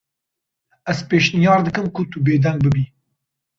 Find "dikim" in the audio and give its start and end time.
1.65-1.87